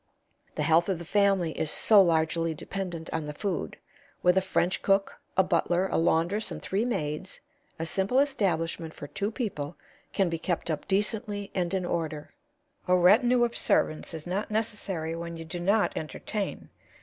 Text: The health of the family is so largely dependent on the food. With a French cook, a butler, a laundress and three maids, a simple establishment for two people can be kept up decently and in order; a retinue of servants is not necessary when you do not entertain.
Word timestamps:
The 0.55 0.63
health 0.63 0.89
of 0.89 0.97
the 0.97 1.05
family 1.05 1.51
is 1.51 1.69
so 1.69 2.01
largely 2.01 2.55
dependent 2.55 3.07
on 3.13 3.27
the 3.27 3.35
food. 3.35 3.77
With 4.23 4.35
a 4.35 4.41
French 4.41 4.81
cook, 4.81 5.19
a 5.37 5.43
butler, 5.43 5.87
a 5.91 5.99
laundress 5.99 6.49
and 6.49 6.59
three 6.59 6.85
maids, 6.85 7.39
a 7.77 7.85
simple 7.85 8.17
establishment 8.17 8.95
for 8.95 9.05
two 9.05 9.29
people 9.29 9.77
can 10.11 10.27
be 10.27 10.39
kept 10.39 10.71
up 10.71 10.87
decently 10.87 11.51
and 11.53 11.71
in 11.75 11.85
order; 11.85 12.33
a 12.87 12.95
retinue 12.97 13.43
of 13.43 13.55
servants 13.55 14.15
is 14.15 14.25
not 14.25 14.49
necessary 14.49 15.15
when 15.15 15.37
you 15.37 15.45
do 15.45 15.59
not 15.59 15.95
entertain. 15.95 16.69